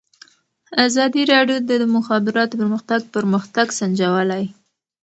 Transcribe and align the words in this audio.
ازادي 0.85 1.23
راډیو 1.33 1.57
د 1.69 1.71
د 1.81 1.83
مخابراتو 1.95 2.53
پرمختګ 2.61 2.99
پرمختګ 3.15 3.67
سنجولی. 3.79 4.43